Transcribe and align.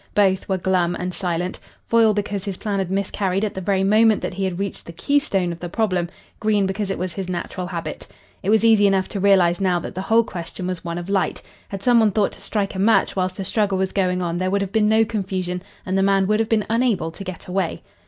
Both 0.15 0.49
were 0.49 0.57
glum 0.57 0.95
and 0.95 1.13
silent: 1.13 1.59
Foyle 1.85 2.15
because 2.15 2.43
his 2.43 2.57
plan 2.57 2.79
had 2.79 2.89
miscarried 2.89 3.45
at 3.45 3.53
the 3.53 3.61
very 3.61 3.83
moment 3.83 4.19
that 4.23 4.33
he 4.33 4.43
had 4.45 4.57
reached 4.57 4.87
the 4.87 4.91
keystone 4.91 5.51
of 5.51 5.59
the 5.59 5.69
problem; 5.69 6.09
Green 6.39 6.65
because 6.65 6.89
it 6.89 6.97
was 6.97 7.13
his 7.13 7.29
natural 7.29 7.67
habit. 7.67 8.07
It 8.41 8.49
was 8.49 8.65
easy 8.65 8.87
enough 8.87 9.07
to 9.09 9.19
realise 9.19 9.61
now 9.61 9.77
that 9.81 9.93
the 9.93 10.01
whole 10.01 10.23
question 10.23 10.65
was 10.65 10.83
one 10.83 10.97
of 10.97 11.07
light. 11.07 11.43
Had 11.67 11.83
some 11.83 11.99
one 11.99 12.09
thought 12.09 12.31
to 12.31 12.41
strike 12.41 12.73
a 12.73 12.79
match 12.79 13.15
while 13.15 13.27
the 13.29 13.45
struggle 13.45 13.77
was 13.77 13.91
going 13.91 14.23
on 14.23 14.39
there 14.39 14.49
would 14.49 14.61
have 14.63 14.71
been 14.71 14.89
no 14.89 15.05
confusion, 15.05 15.61
and 15.85 15.95
the 15.95 16.01
man 16.01 16.25
would 16.25 16.39
have 16.39 16.49
been 16.49 16.65
unable 16.67 17.11
to 17.11 17.23
get 17.23 17.45
away. 17.47 17.83